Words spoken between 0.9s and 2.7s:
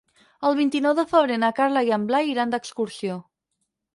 de febrer na Carla i en Blai iran